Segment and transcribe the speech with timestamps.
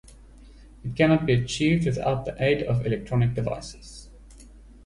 [0.83, 4.09] It cannot be achieved without the aid of electronic devices.